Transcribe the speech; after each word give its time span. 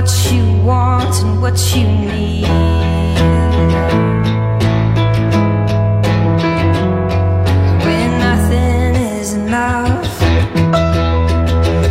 What 0.00 0.32
you 0.32 0.50
want 0.62 1.22
and 1.22 1.42
what 1.42 1.76
you 1.76 1.86
need. 1.86 2.48
When 7.84 8.18
nothing 8.18 8.94
is 8.96 9.34
enough 9.34 10.22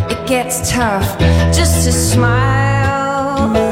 it 0.09 0.27
gets 0.27 0.71
tough 0.71 1.19
just 1.53 1.85
to 1.85 1.91
smile. 1.91 3.68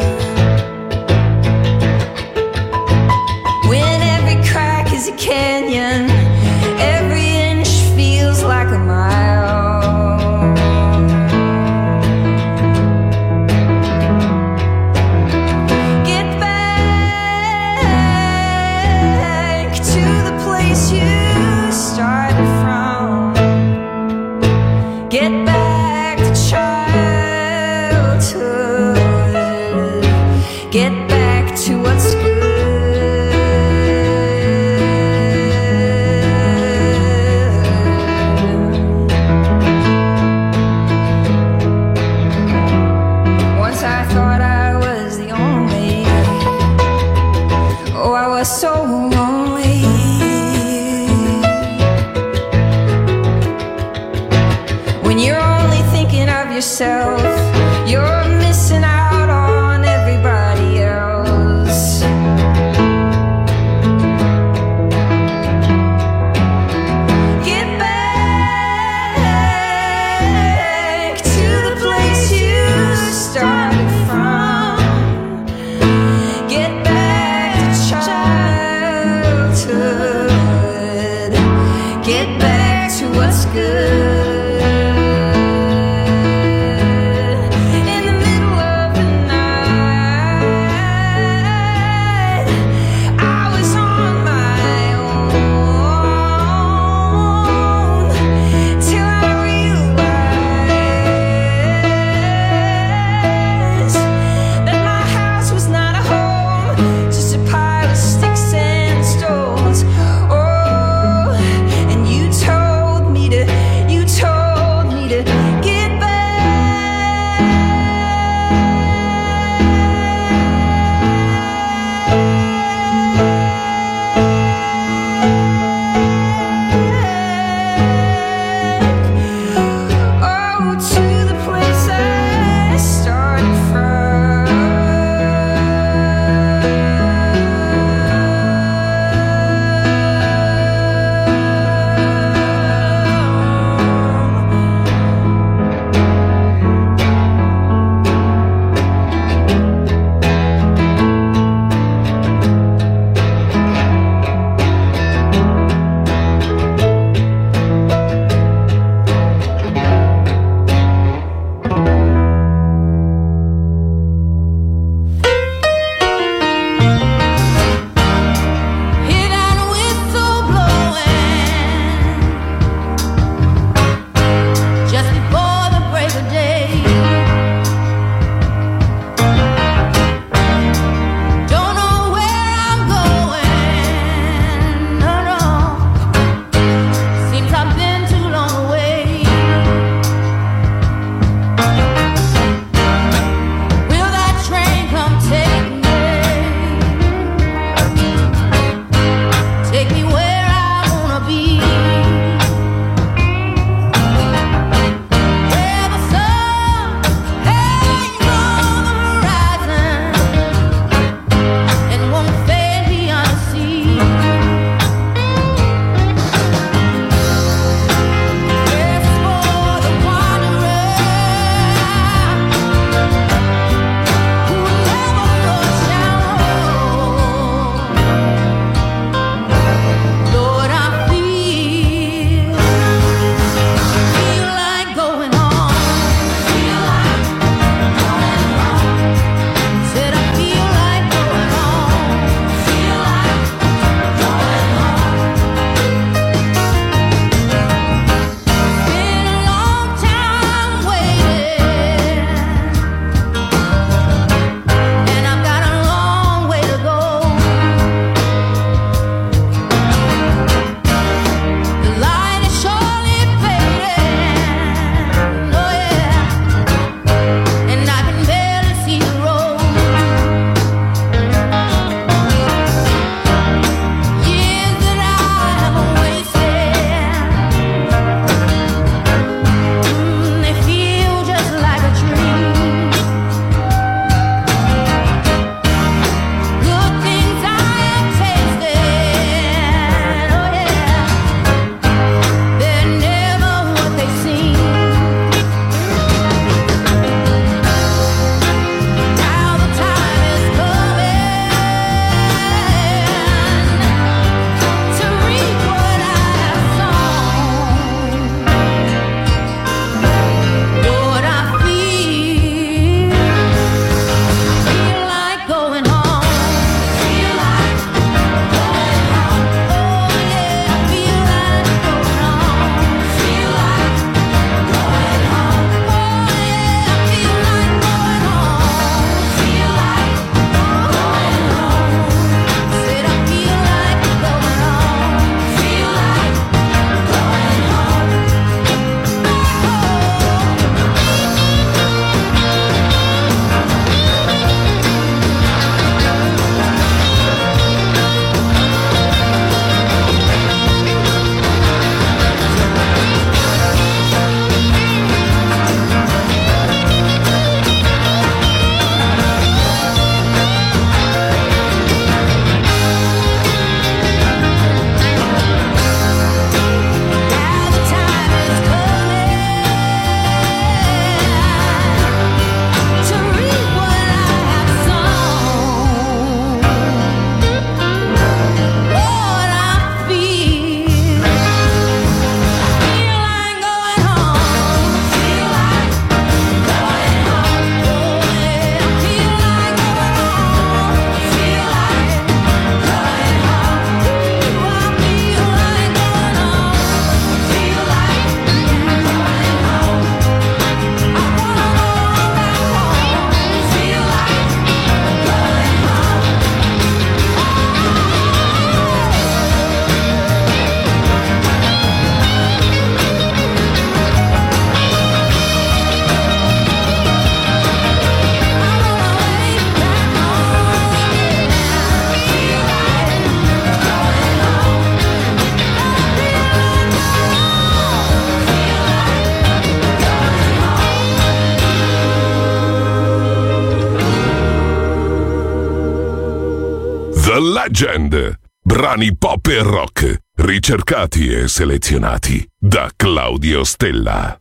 Legend. 437.80 438.40
Brani 438.60 439.16
pop 439.16 439.46
e 439.46 439.62
rock, 439.62 440.22
ricercati 440.38 441.32
e 441.32 441.48
selezionati 441.48 442.44
da 442.58 442.90
Claudio 442.96 443.64
Stella. 443.64 444.40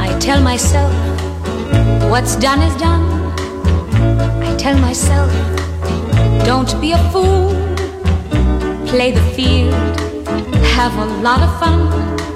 I 0.00 0.18
tell 0.18 0.42
myself 0.42 0.92
what's 2.10 2.36
done 2.36 2.60
is 2.60 2.76
done. 2.76 3.32
I 4.42 4.54
tell 4.56 4.78
myself 4.78 5.32
don't 6.44 6.78
be 6.78 6.92
a 6.92 6.98
fool. 7.10 7.54
Play 8.84 9.12
the 9.12 9.22
field, 9.34 9.72
have 10.76 10.94
a 10.98 11.06
lot 11.22 11.40
of 11.40 11.58
fun. 11.58 12.33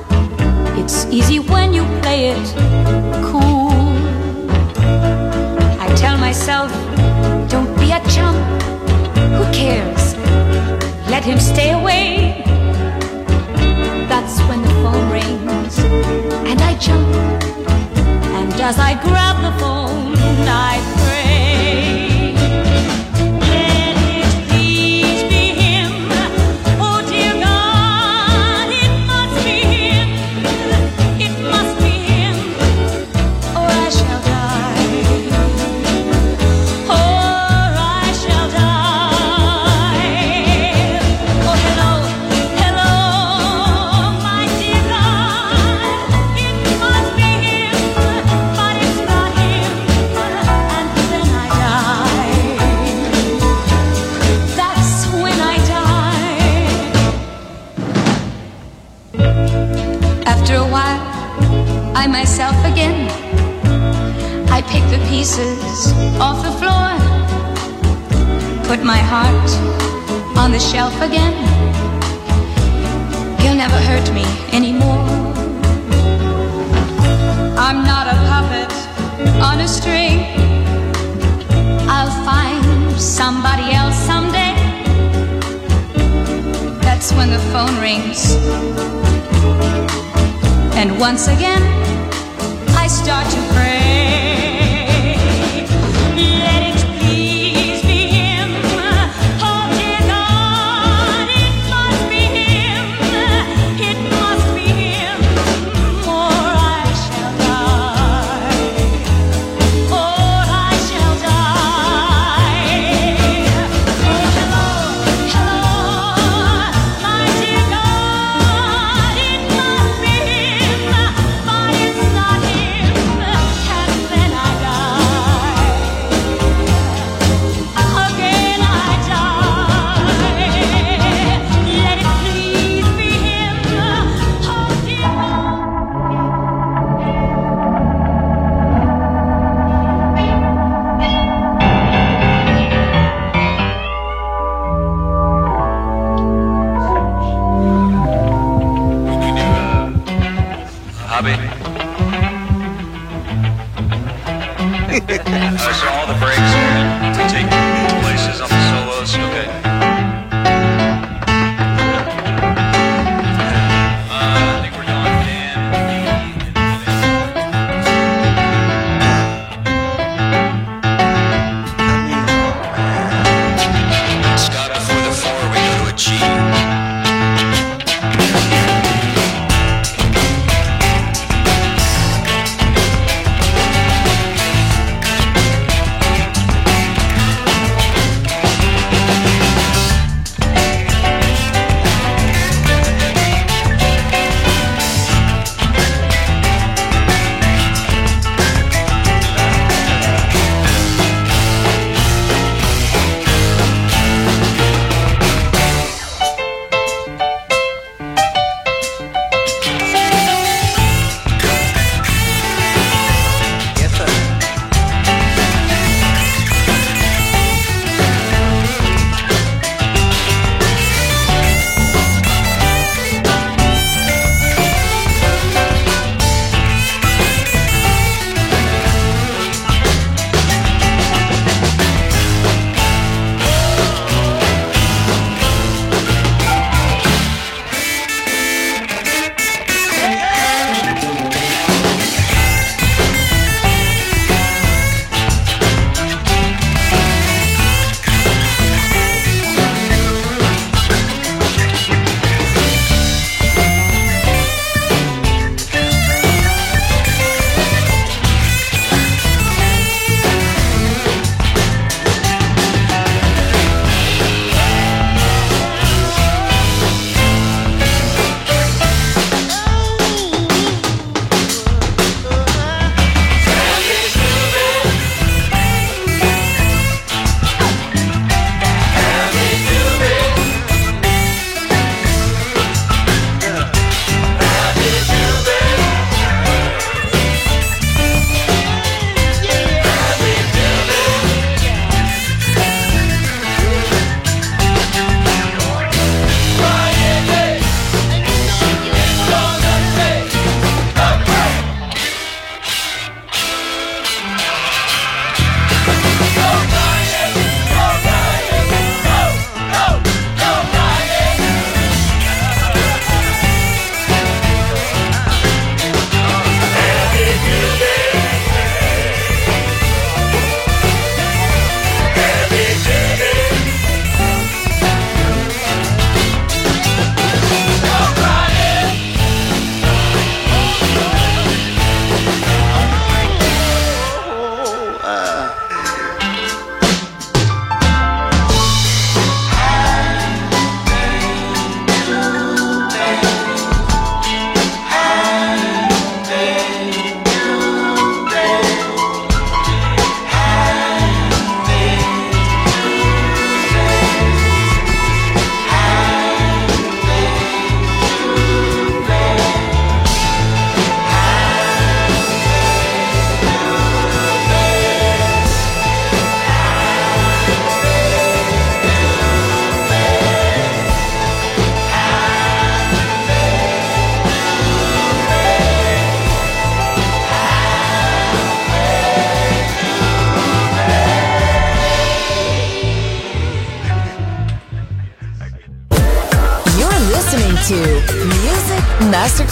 It's 0.90 1.04
easy 1.10 1.38
when 1.38 1.74
you 1.74 1.84
play 2.00 2.30
it 2.30 2.46
cool. 3.28 3.92
I 5.78 5.86
tell 5.98 6.16
myself, 6.16 6.72
don't 7.50 7.78
be 7.78 7.92
a 7.92 8.00
chump. 8.08 8.38
Who 9.36 9.44
cares? 9.52 10.16
Let 11.10 11.24
him 11.24 11.38
stay 11.38 11.72
away. 11.72 12.42
That's 14.08 14.40
when 14.48 14.62
the 14.62 14.74
phone 14.82 15.12
rings 15.12 15.78
and 16.48 16.58
I 16.58 16.74
jump. 16.78 17.06
And 18.38 18.50
as 18.54 18.78
I 18.78 18.94
grab 18.94 19.36
the 19.42 19.52
phone, 19.60 20.16
I 20.48 20.97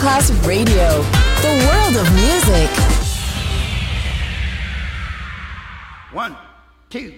Class 0.07 0.31
Radio, 0.47 1.03
the 1.43 1.67
world 1.67 1.97
of 1.97 2.07
music. 2.15 2.71
One, 6.13 6.37
two, 6.89 7.13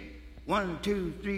one, 0.46 0.78
two, 0.80 1.12
three. 1.20 1.37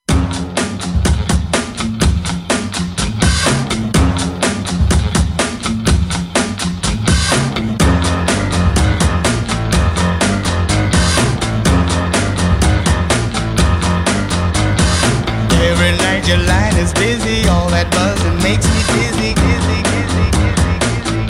Your 16.31 16.39
line 16.47 16.77
is 16.77 16.93
busy, 16.93 17.45
all 17.49 17.67
that 17.69 17.91
buzzing 17.91 18.37
makes 18.41 18.63
me 18.63 18.79
dizzy, 18.95 19.33
dizzy, 19.35 19.79
dizzy, 19.91 20.27
dizzy, 20.39 20.71
dizzy. 20.87 21.23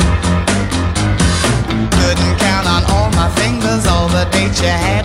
Couldn't 1.97 2.35
count 2.37 2.67
on 2.69 2.83
all 2.93 3.09
my 3.17 3.29
fingers, 3.41 3.87
all 3.87 4.07
the 4.09 4.25
dates 4.29 4.61
you 4.61 4.67
had 4.67 5.00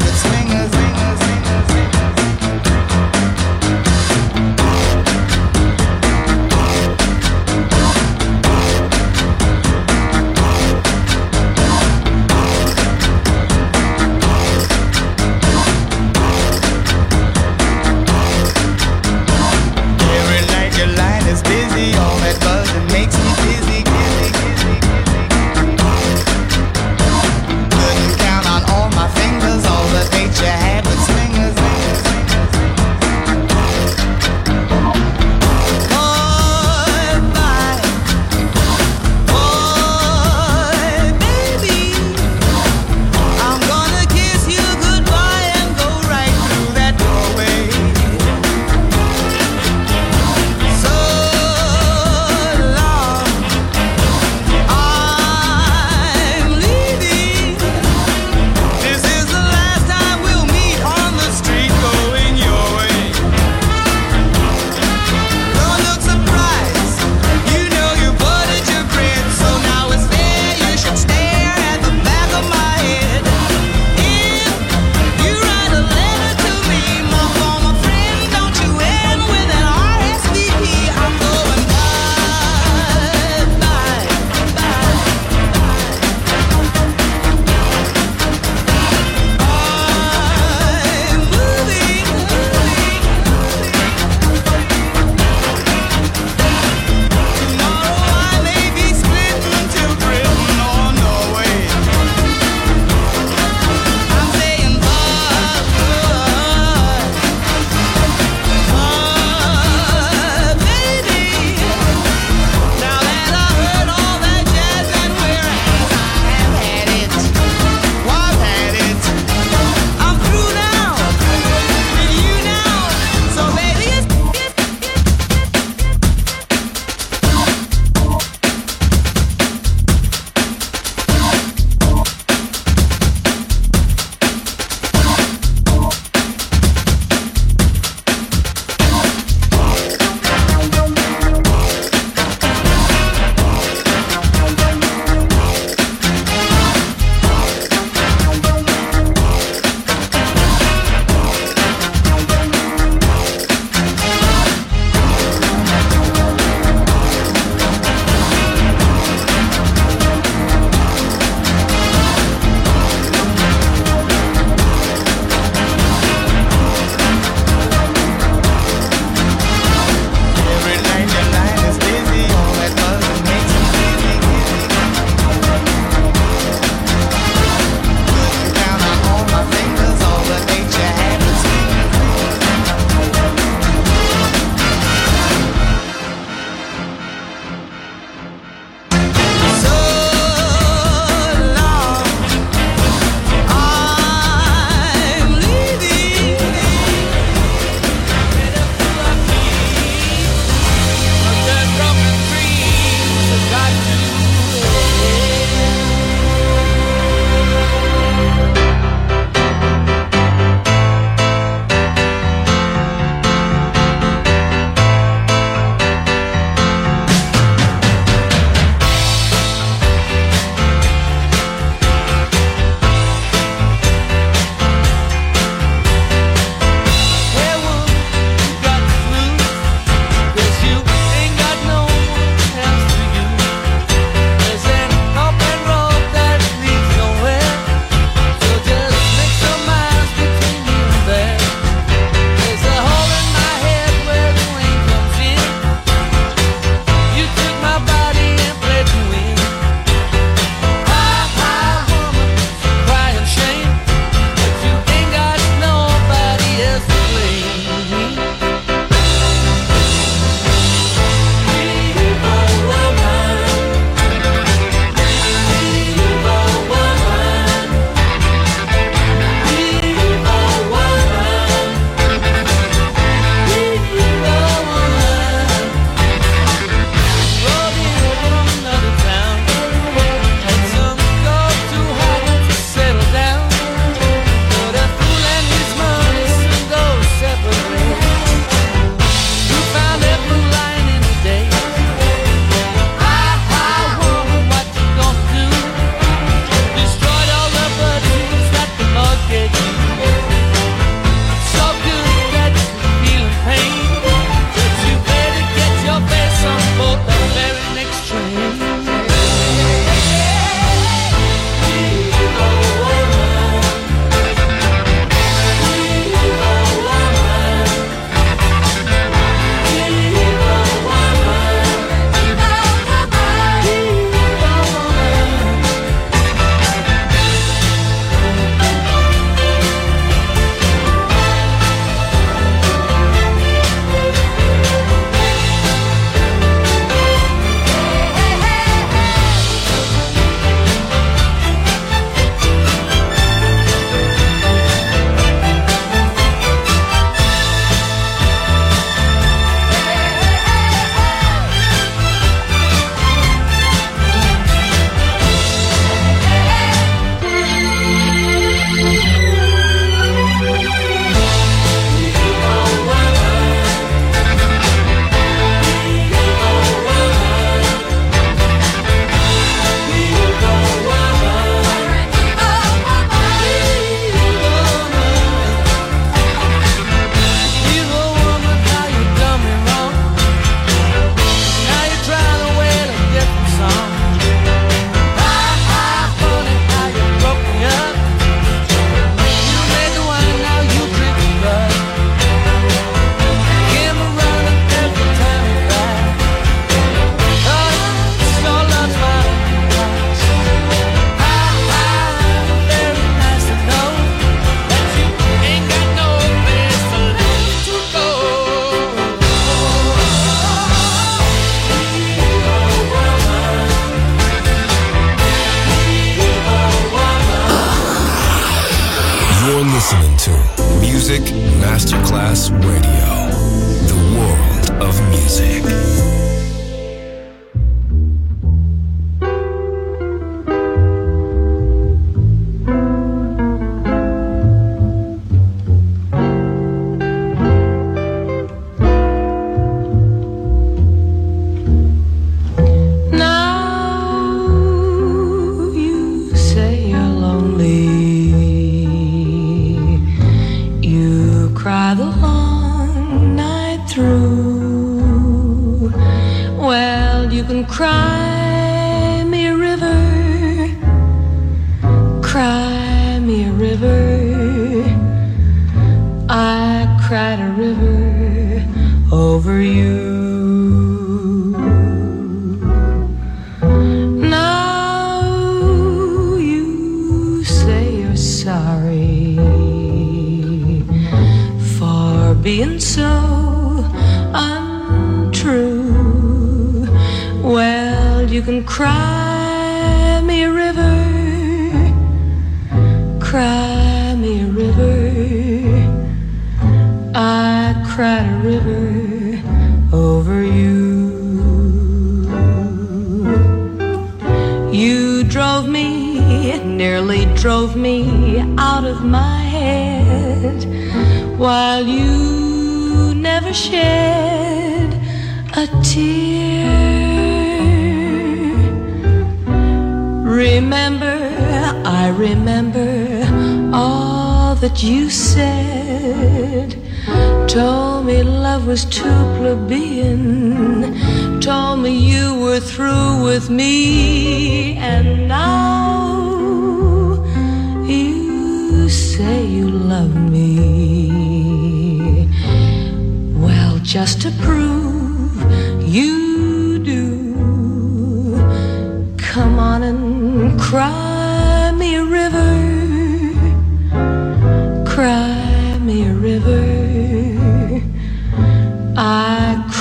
cry 457.76 458.05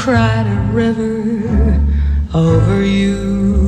cried 0.06 0.46
a 0.46 0.72
river 0.72 1.82
over 2.32 2.84
you. 2.86 3.65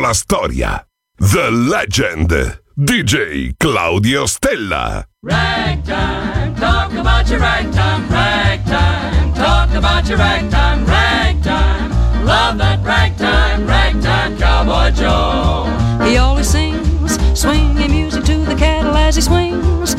La 0.00 0.12
storia. 0.12 0.86
The 1.18 1.50
Legend. 1.50 2.60
DJ 2.74 3.52
Claudio 3.58 4.26
Stella. 4.26 5.04
Ragtime, 5.22 6.54
talk 6.54 6.92
about 6.92 7.28
your 7.28 7.38
ragtime, 7.38 8.08
ragtime, 8.08 9.34
talk 9.34 9.70
about 9.74 10.08
your 10.08 10.18
ragtime, 10.18 10.84
ragtime. 10.86 11.90
Love 12.24 12.56
that 12.58 12.80
ragtime, 12.82 13.66
ragtime 13.66 14.38
cowboy 14.38 14.90
Joe. 14.90 15.66
He 16.04 16.16
always 16.16 16.48
sings, 16.48 17.18
swinging 17.38 17.90
music 17.90 18.24
to 18.24 18.38
the 18.38 18.54
cattle 18.54 18.96
as 18.96 19.16
he 19.16 19.22
swings, 19.22 19.94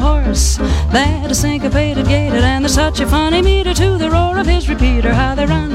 horse. 0.00 0.56
That 0.92 1.30
is 1.30 1.40
syncopated, 1.40 2.06
gaited, 2.06 2.44
and 2.44 2.64
there's 2.64 2.74
such 2.74 3.00
a 3.00 3.06
funny 3.06 3.42
meter 3.42 3.74
to 3.74 3.98
the 3.98 4.10
roar 4.10 4.38
of 4.38 4.46
his 4.46 4.68
repeater, 4.68 5.12
how 5.12 5.34
they 5.34 5.46
run 5.46 5.70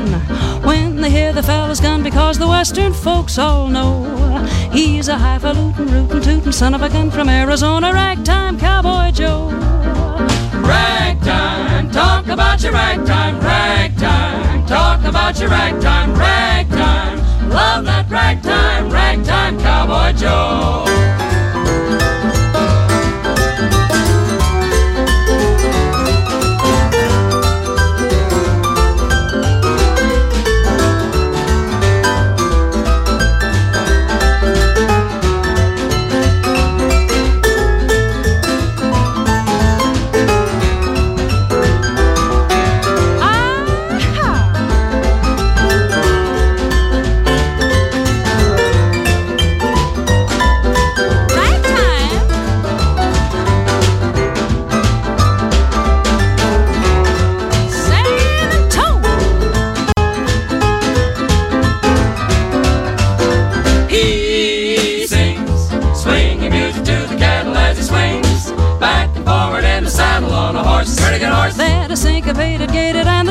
when 0.64 0.96
they 1.02 1.10
hear 1.10 1.34
the 1.34 1.44
fellow's 1.44 1.80
gun, 1.80 2.04
because 2.04 2.38
the 2.38 2.48
western 2.48 2.94
folks 2.94 3.38
all 3.38 3.68
know 3.68 4.06
he's 4.72 5.08
a 5.10 5.18
highfalutin, 5.18 5.88
rootin', 5.88 6.22
tootin' 6.22 6.52
son 6.52 6.74
of 6.74 6.82
a 6.82 6.90
gun 6.90 7.12
from 7.12 7.30
Arizona, 7.30 7.92
ragtime 7.92 8.58
cowboy 8.58 9.12
Joe. 9.12 9.50
Ragtime, 10.62 11.92
talk 11.92 12.28
about 12.28 12.64
your 12.64 12.72
ragtime, 12.72 13.40
ragtime, 13.42 14.66
talk 14.66 15.04
about 15.04 15.40
your 15.40 15.50
ragtime, 15.50 16.14
ragtime. 16.16 17.20
Love 17.50 17.86
that 17.86 18.10
ragtime, 18.10 18.90
ragtime 18.90 19.60
cowboy 19.60 20.14
Joe. 20.18 21.33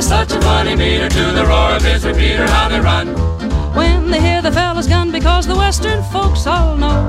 Such 0.02 0.32
a 0.32 0.40
funny 0.42 0.76
meter 0.76 1.08
to 1.08 1.24
the 1.32 1.44
roar 1.46 1.70
of 1.76 1.82
his 1.82 2.04
repeater, 2.04 2.46
how 2.46 2.68
they 2.68 2.80
run. 2.80 3.08
When 3.74 4.10
they 4.10 4.20
hear 4.20 4.42
the 4.42 4.52
fellow's 4.52 4.86
gun, 4.86 5.10
because 5.10 5.46
the 5.46 5.56
western 5.56 6.02
folks 6.04 6.46
all 6.46 6.76
know 6.76 7.00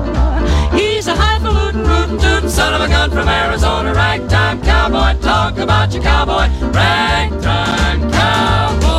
he's 0.72 1.06
a 1.06 1.14
highfalutin, 1.14 1.82
rootin', 1.82 2.18
tootin' 2.18 2.48
son 2.48 2.72
of 2.74 2.80
a 2.80 2.88
gun 2.88 3.10
from 3.10 3.28
Arizona. 3.28 3.92
Ragtime 3.92 4.62
cowboy, 4.62 5.20
talk 5.20 5.58
about 5.58 5.92
your 5.92 6.02
cowboy. 6.02 6.48
Ragtime 6.72 8.10
cowboy 8.10 8.93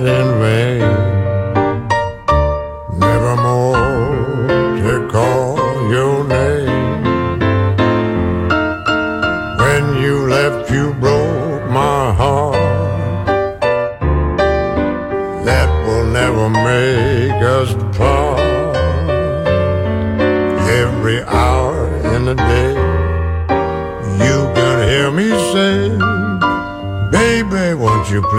tried 0.00 0.41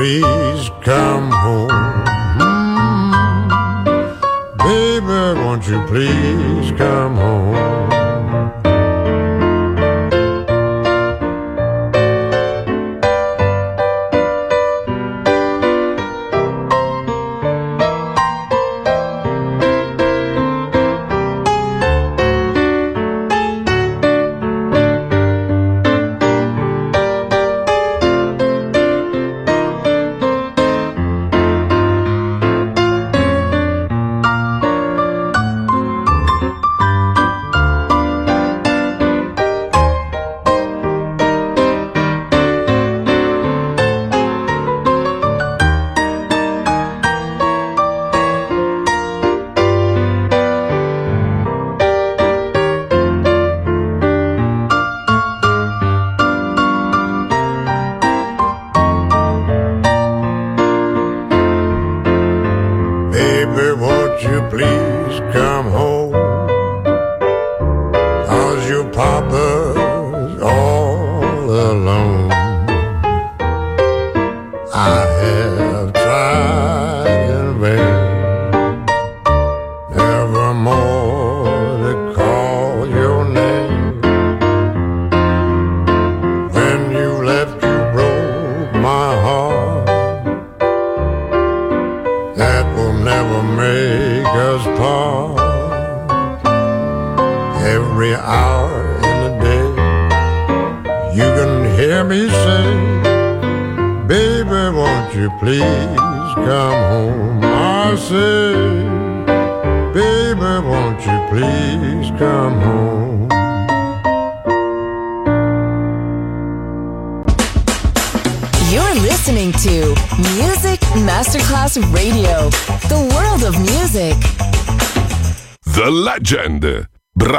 please 0.03 0.69
come 0.81 1.31
home? 1.31 1.69
Mm-hmm. 2.43 3.47
Baby, 4.57 5.39
won't 5.39 5.65
you 5.65 5.79
please 5.87 6.71
come 6.77 7.15
home? 7.15 7.42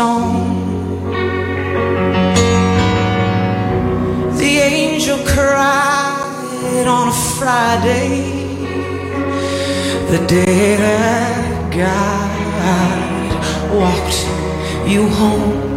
stone. 0.00 1.12
The 4.38 4.52
angel 4.72 5.18
cried 5.26 6.86
on 6.86 7.08
a 7.08 7.18
Friday, 7.36 8.08
the 10.12 10.20
day 10.26 10.76
that 10.76 11.70
God 11.82 13.28
walked 13.80 14.18
you 14.88 15.06
home. 15.06 15.69